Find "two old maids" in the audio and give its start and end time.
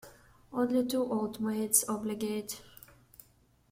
0.87-1.85